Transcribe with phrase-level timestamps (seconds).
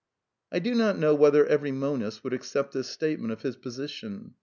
[0.01, 0.03] ^^
[0.51, 4.33] I do not know whether every monist would accept this statement of his position.